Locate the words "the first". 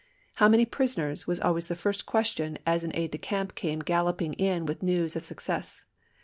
1.67-2.07